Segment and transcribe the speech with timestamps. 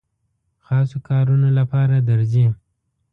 [0.65, 2.45] خاصو کارونو لپاره درځي.